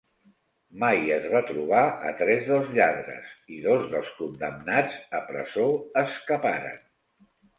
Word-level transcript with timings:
Mai 0.83 1.09
es 1.17 1.25
va 1.33 1.41
trobar 1.49 1.81
a 2.11 2.13
tres 2.21 2.41
dels 2.47 2.71
lladres 2.77 3.35
i 3.57 3.61
dos 3.67 3.85
dels 3.93 4.09
condemnats 4.21 4.97
a 5.21 5.23
presó 5.29 5.67
escaparen. 6.05 6.83